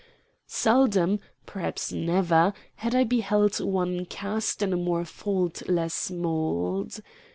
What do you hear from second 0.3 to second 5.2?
Seldom, perhaps never, had I beheld one cast in a more